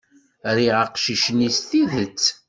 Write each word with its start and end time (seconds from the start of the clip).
Riɣ 0.55 0.77
aqcic-nni 0.85 1.49
s 1.55 1.57
tidet. 1.69 2.25